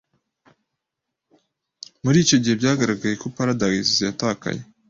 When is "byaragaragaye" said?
2.59-3.15